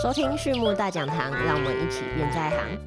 [0.00, 2.78] 收听畜牧大讲堂，让我们一起变在行。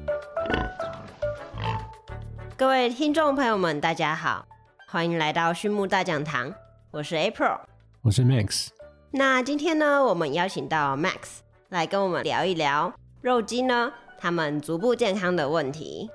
[2.56, 4.44] 各位听众朋友们，大家好，
[4.88, 6.52] 欢迎来到畜牧大讲堂，
[6.90, 7.60] 我是 April，
[8.02, 8.68] 我是 Max。
[9.12, 11.38] 那今天呢，我们邀请到 Max
[11.68, 16.10] 来跟我们聊一聊肉鸡呢，它们足部健康的问题。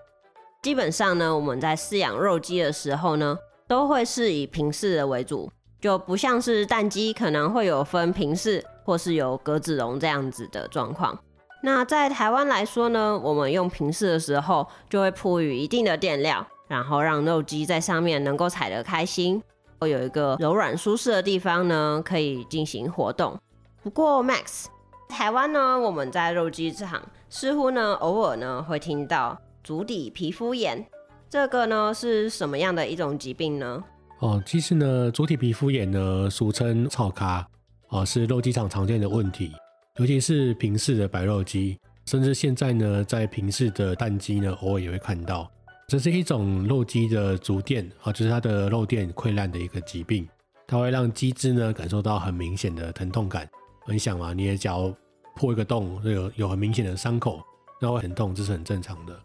[0.61, 3.37] 基本上呢，我们在饲养肉鸡的时候呢，
[3.67, 8.61] 都会是以平饲的为主，就不像是蛋鸡可能会有分平饲
[8.91, 11.17] 或是有格子绒这样子的状况。
[11.63, 19.41] 那在台湾来说呢，我们用平视的时候，就会铺于一定的垫料，然后让肉鸡在上面能够踩得开心，
[19.79, 23.39] 会有一个柔软舒适的地方呢，可以进行活动。
[23.81, 24.65] 不过 Max，
[25.07, 30.85] 台湾呢，我们在肉鸡场似乎呢，偶尔呢会听到足底皮肤炎，
[31.29, 33.81] 这个呢是什么样的一种疾病呢？
[34.19, 37.47] 哦，其实呢，足底皮肤炎呢，俗称草咖，
[37.91, 39.51] 啊，是肉鸡场常见的问题，
[39.97, 45.51] 尤其是平视的白肉鸡，甚至现在呢，在平视的蛋鸡呢，偶尔也会看到。
[45.89, 50.25] 这是一种肉鸡的足垫啊，就是它的肉垫溃烂的一个疾病，
[50.65, 53.45] 它会让鸡只呢感受到很明显的疼痛感。
[53.85, 54.93] 你想嘛，你的脚
[55.35, 57.41] 破一个洞，有有很明显的伤口，
[57.81, 59.19] 那会很痛，这是很正常的。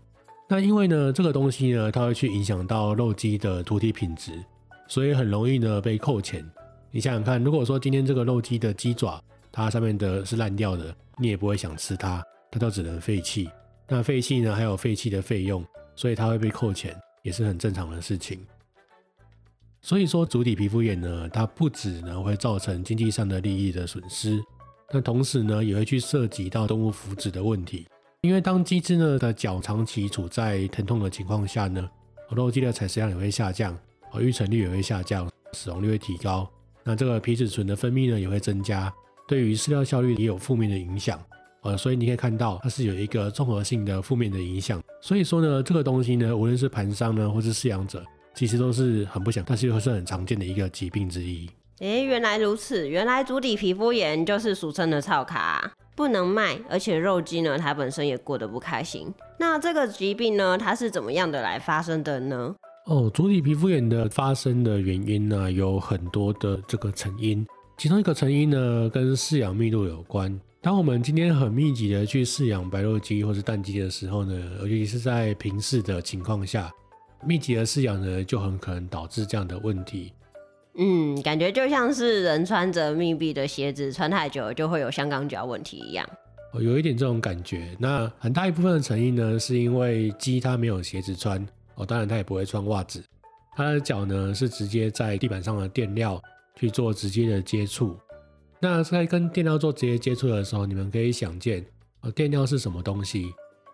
[0.48, 4.32] 那因为呢，这个东西呢，它会去影响到肉鸡的土体品质，
[4.88, 6.44] 所以很容易呢被扣钱。
[6.96, 13.50] 你想想看，如果说今天这个肉鸡的鸡爪，它上面的是烂掉的，你也不会想吃它，它就只能废弃。
[13.86, 15.62] 那废弃呢，还有废弃的费用，
[15.94, 18.40] 所以它会被扣钱，也是很正常的事情。
[19.82, 24.42] 所以说，足底皮肤炎呢，它不止呢会造成经济上的利益的损失，
[24.90, 27.86] 那同时呢，也会去涉及到动物福祉的问题。
[28.22, 31.86] 因为当鸡只呢的脚长期处在疼痛的情况下呢，
[32.30, 33.78] 肉鸡的采食量也会下降，
[34.12, 36.50] 而，育成率也会下降，死亡率会提高。
[36.86, 38.92] 那这个皮质醇的分泌呢也会增加，
[39.26, 41.20] 对于饲料效率也有负面的影响。
[41.62, 44.80] 呃，所以你可以看到它是有一个综合性的负面的影响。
[45.02, 48.04] 所以说呢，这个东西呢，无论是盘商呢，或是饲养者，
[48.36, 51.50] 其实都是很不想，但是又是很常见的一个疾病之一。
[51.80, 59.12] 诶，原来如此，原来足底皮肤炎就是俗称的草卡，不能卖，而且肉鸡呢，它本身也过得不开心。
[59.38, 62.54] 那这个疾病呢，它是怎么样的来发生的呢？
[62.86, 67.44] 哦，足底皮肤炎的发生的原因呢，有很多的这个成因，
[67.76, 70.40] 其中一个成因呢，跟饲养密度有关。
[70.62, 76.70] 当我们今天很密集的去饲养白肉鸡或是蛋鸡的时候呢，尤其是在平视的情况下，
[77.26, 80.12] 密集的饲养呢，就很可能导致这样的问题。
[80.76, 86.08] 嗯，感觉就像是人穿着密闭的鞋子穿太久就会有香港脚问题一样。
[86.52, 87.76] 哦，有一点这种感觉。
[87.80, 91.44] 那很大一部分的成因呢，是因为鸡它没有鞋子穿，
[91.76, 93.02] 哦，当然它也不会穿袜子，
[93.54, 96.20] 它的脚呢是直接在地板上的垫料
[96.56, 97.96] 去做直接的接触。
[98.58, 101.64] 那在跟垫料做直接接触的时候，你们可以想见，
[102.00, 103.32] 哦，垫料是什么东西？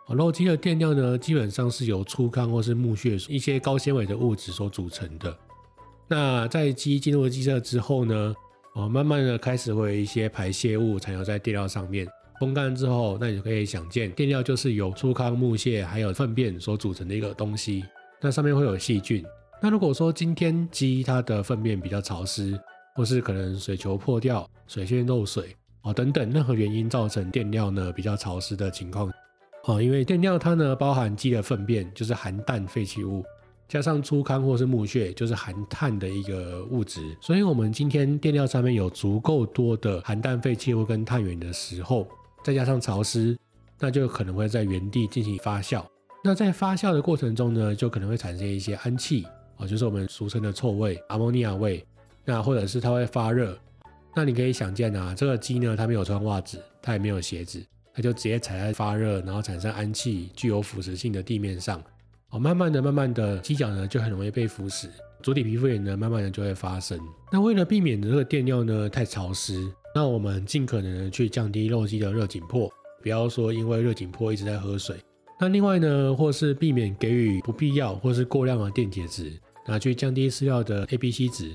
[0.09, 5.37] 哦，肉鸡的垫料呢，基本上是由粗糠或是木屑一些高纤维的物质所组成的。
[6.09, 8.35] 那在鸡进入鸡舍之后呢，
[8.75, 12.05] 哦，慢慢的开始会有一些排泄物残留在垫料上面，
[12.41, 17.85] 风干之后，那你就可以想见，垫料就是由粗糠、木屑还有粪便所组成的一个东西。
[18.21, 19.25] 那上面会有细菌。
[19.61, 22.59] 那如果说今天鸡它的粪便比较潮湿，
[22.95, 29.13] 或是可能水球破掉、水线漏水哦等等任何原因造成垫料呢比较潮湿的情况
[29.65, 33.25] 哦，因为垫料它呢包含鸡的粪便，就是含氮废弃物。
[33.69, 42.07] 加上粗糠或是木屑，就是含碳的一个物质，所以我们今天垫料上面有足够多的含氮废弃物跟碳源的时候，
[42.43, 43.39] 再加上潮湿，
[43.79, 45.85] 那就可能会在原地进行发酵。
[46.25, 49.27] 那在发酵的过程中呢，就可能会产生一些氨气
[49.57, 51.85] 哦，就是我们俗称的臭味、阿莫尼亚味。
[52.25, 53.59] 那或者是它会发热。
[54.15, 57.61] 那你可以想见啊，这个鸡呢，它没有穿袜子，它也没有鞋子，
[57.93, 61.83] 它就直接踩在发热，然后产生氨气、具有腐蚀性的地面上。
[62.31, 64.87] 哦，慢慢的、慢慢的，鸡脚呢就很容易被腐蚀，
[65.23, 66.99] 足底皮肤炎呢，慢慢的就会发生。
[67.33, 72.73] 那为了避免这个垫料呢太潮湿，那我们尽可能的去降低肉鸡的热紧迫，
[73.03, 74.97] 不要说因为热紧迫一直在喝水。
[75.39, 79.33] 那另外呢，或是避免给予不必要或是过量的电解质，
[79.67, 81.55] 那去降低饲料的 A、B、C 值，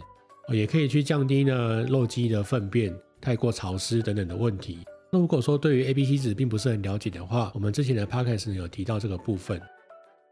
[0.54, 4.80] 也可以去降低呢肉鸡的粪便太过潮湿等等的问题。
[5.12, 9.62] 那如果说对于 A、B、C 值并不是很了解的话，我们之前的 Podcast 有提到这个部分。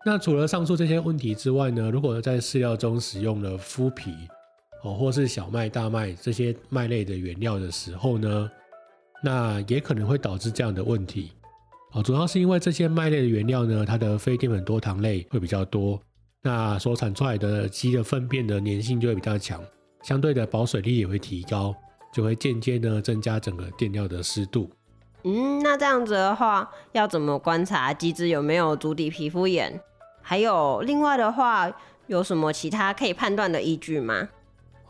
[0.05, 4.11] 那除了上述这些问题之外呢，如果在饲料中使用了麸皮
[4.85, 8.51] 哦，或是小麦、大麦这些麦类的原料的时候呢，
[9.23, 11.31] 那也可能会导致这样的问题
[11.93, 12.03] 哦。
[12.03, 15.99] 主要是因为这些麦类的原料呢，它的非淀粉多糖类会比较多，
[16.43, 19.59] 那所产出来的鸡的粪便的粘性就会比较强，
[20.03, 21.75] 相对的保水力也会提高，
[22.13, 24.69] 就会间接呢增加整个垫料的湿度。
[25.23, 29.81] 嗯，那这样子的话，要怎么观察鸡只有没有足底皮肤炎？
[30.21, 34.29] 还有另外的话，有什么其他可以判断的依据吗？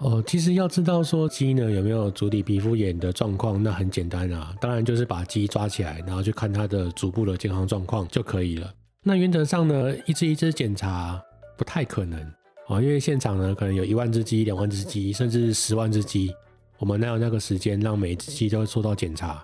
[0.06, 8.72] 哦，其实要知道说鸡呢有没有足底皮肤炎的状况，那很简单啊，当然就是把鸡抓起来，然后去看它的足部的健康状况就可以了。
[9.04, 11.20] 那原则上呢，一只一只检查
[11.58, 12.20] 不太可能
[12.68, 16.32] 哦，因为现场呢可能有一万只鸡、两万只鸡，甚至十万只鸡，
[16.78, 19.44] 我们哪有那个时间让每只鸡都受到检查？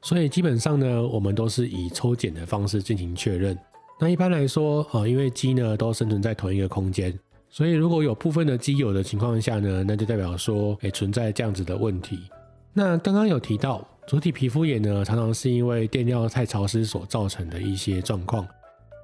[0.00, 3.58] 所以基本上呢，我们都是以抽检的方式进行确认。
[4.00, 7.12] 那一般来说，啊，因为鸡呢都生存在同一个空间，
[7.50, 12.18] 所以如果有部分的鸡有的情况下呢，那就代表说，哎，存在这样子的问题。
[12.72, 18.46] 那刚刚有提到，主体皮肤炎呢，常常是因为垫料太潮湿所造成的一些状况。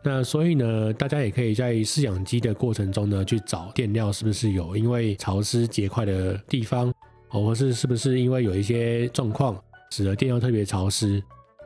[0.02, 6.92] 那所以呢，大家也可以在饲养鸡的过程中呢，去找垫料是不是有因为潮湿结块的地方，
[7.30, 9.58] 哦或是是不是因为有一些状况。
[9.90, 11.22] 使得电料特别潮湿，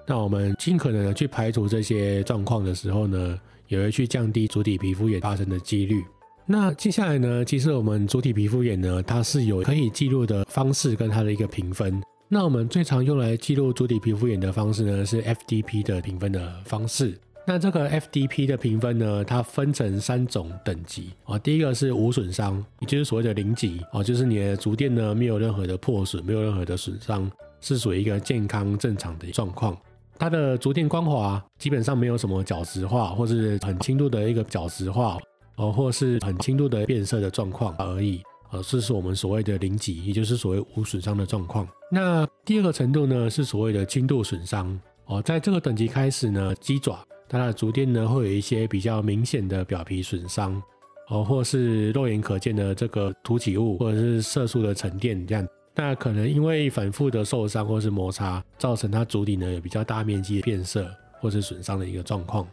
[0.06, 3.38] 那我们尽可能的去排除这些状况的时候呢，
[3.68, 6.04] 也会去降低主体皮肤炎发生的几率。
[6.50, 12.02] 那接下来呢，其实我们主体皮肤炎呢，它是有可以记录的方式跟它的一个评分。
[12.26, 17.14] 那我们最常用来记录主体皮肤炎的方式呢，是 FDP 的评分的方式。
[17.46, 21.38] 那这个 FDP 的评分呢，它分成三种等级啊。
[21.38, 27.30] 第一个是无损伤，也就是所谓的零级啊，就是你的足垫呢没有任何的破损，没有任何的损伤。
[27.60, 29.76] 是属于一个健康正常的状况，
[30.18, 35.18] 它的足垫光滑，基本上没有什么角质化，或是很轻度的一个角质化，
[35.58, 38.22] 哦，或是很轻度的变色的状况而已，
[38.52, 41.68] 呃，这是我们所谓的零级，也就是所谓无损伤的状况。
[41.90, 50.62] 那第二个程度呢，是所谓的轻度损伤，哦，在这个等级开始呢，鸡爪它的足垫呢会有一些比较明显的表皮损伤，
[51.08, 55.46] 哦，或是肉眼可见的这个凸起物，或者是色素的沉淀这样。
[55.74, 60.88] 那可能因为反复的受伤或是摩擦，造成它足底呢有比较大面积的变色
[61.20, 62.46] 或是损伤的一个状况。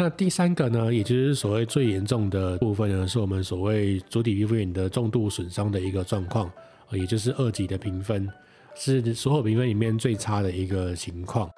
[0.00, 6.48] 那第三个呢，也就是所谓最严重的部分呢，是我们所谓足底皮肤炎的重度损伤的一个状况，
[6.92, 8.28] 也就是二级的评分，
[8.76, 11.50] 是所有评分里面最差的一个情况。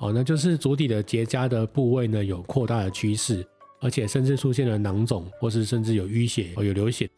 [0.00, 3.42] 哦，那就是足底的结痂的部位呢有扩大的趋势，
[3.80, 7.08] 而且甚至出现了囊肿，或是甚至有淤血哦有流血，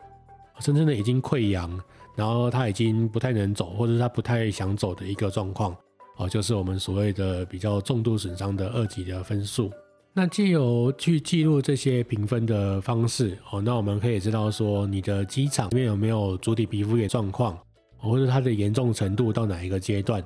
[0.61, 1.81] 甚至呢已经溃疡。
[2.15, 5.77] 然后他已经不太能走，或者是他不太想走的一个状况，
[6.17, 9.69] 哦，就是我们所谓的比较重度损伤的二级的分数。
[10.13, 17.57] 那借由去记录这些评分的方式，哦，那我们可以知道说你的机场里面有没有主体皮肤炎状况，
[17.97, 20.23] 或者它的严重程度到哪一个阶段。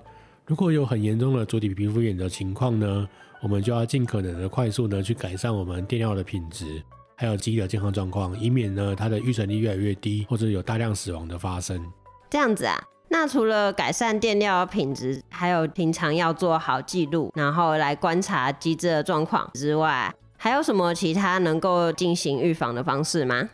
[0.46, 3.08] 如果有很严重的主体皮肤炎的情况呢，
[3.42, 6.82] 我们就要尽可能的快速的去改善我们电料的品质。
[7.16, 11.80] 还有鸡的健康状况，以免呢它的育成率越来越低，或者有大量死亡的发生。
[12.28, 12.76] 这样子啊，
[13.16, 23.48] 那除了改善垫料品质，还有平常要做好记录，然后来观察鸡只的状况之外，还有什么其他能够进行预防的方式吗？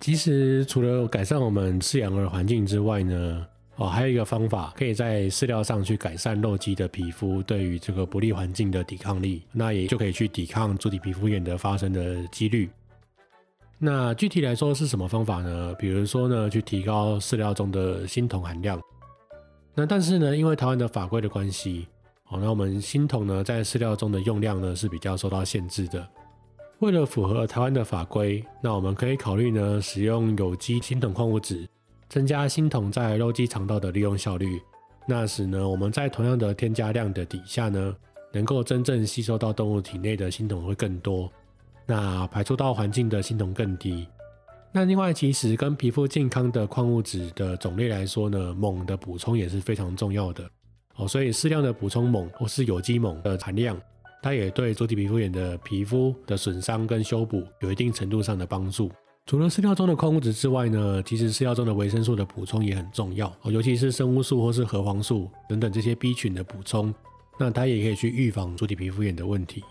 [0.00, 3.46] 其实除了改善我们饲养的环境之外呢？
[3.76, 12.70] 哦，还有一个方法，可以在饲料上去改善肉鸡的皮肤对于这个不利环境的抵抗力，那也就可以去抵抗主体皮肤炎的发生的几率。
[13.78, 15.74] 那具体来说是什么方法呢？
[15.78, 18.80] 比如说呢，去提高饲料中的锌铜含量。
[19.74, 21.86] 那但是呢，因为台湾的法规的关系，
[22.28, 26.06] 哦，那我们锌铜呢在饲料中的用量呢是比较受到限制的。
[26.78, 31.68] 为了符合台湾的法规，那我们可以考虑呢使用有机锌铜矿物质。
[32.06, 34.60] 增加锌铜在肉鸡肠道的利用效率，
[35.08, 37.96] 那使呢我们在同样的添加量的底下呢，
[38.32, 41.28] 能够真正吸收到动物体内的锌铜会更多，
[41.86, 44.06] 那排出到环境的锌铜更低。
[44.72, 50.44] 那另外，其实跟皮肤健康的矿物质的种类来说呢，锰的补充也是非常重要的
[50.96, 51.06] 哦。
[51.06, 53.80] 所以适量的补充锰或是有机锰的含量，
[54.20, 58.90] 它也对主体皮肤炎的皮肤的损伤跟修补有一定程度上的帮助。
[59.26, 66.92] 除了饲料中的矿物质之外呢，其实饲料中的维生素的补充也很重要哦，尤其是生物素或是核黄素等等这些 B 群的补充，
[67.38, 69.62] 那它也可以去预防主体皮肤炎的问题。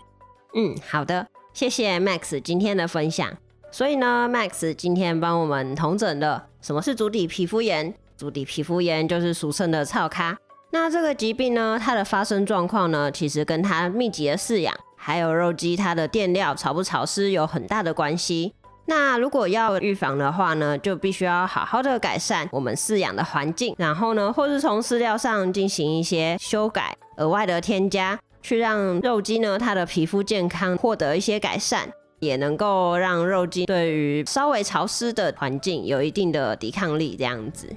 [0.56, 3.32] 嗯，好的，谢谢 Max 今天的分享。
[3.70, 10.36] 所以呢，Max 今天帮我们同整了什么是足底皮肤炎，足底皮肤炎就是俗称的草咖。
[10.72, 18.52] 那这个疾病呢，它的发生状况呢，其实跟它密集的饲养，还有肉鸡它的垫料潮不潮湿有很大的关系。
[18.86, 31.88] 那如果要预防的话呢，就必须要好好的改善我们饲养的环境，然后呢，或是从饲料上进行一些修改、额外的添加，去让肉鸡呢它的皮肤健康获得一些改善，
[32.20, 37.74] 也能够让肉鸡对于稍微潮湿的环境有一定的抵抗力，这样子。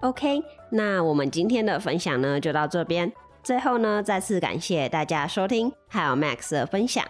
[0.00, 3.12] OK，那我们今天的分享呢就到这边。
[3.42, 7.04] 最后呢，再次感谢大家收听，还有 Max 的分享。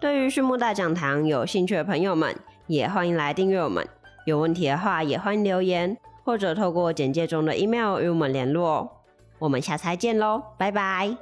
[0.00, 2.32] 对于畜牧大讲堂有兴趣的朋友们，
[2.68, 3.84] 也欢迎来订阅我们。
[4.26, 8.88] 有问题的话，也欢迎留言，或者透过简介中的 email 与我们联络。
[9.38, 11.16] 我们下次再见喽，拜拜，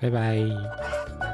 [0.00, 1.33] 拜拜。